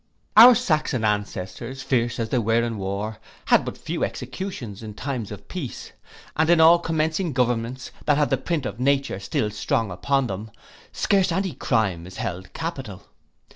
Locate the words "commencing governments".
6.79-7.91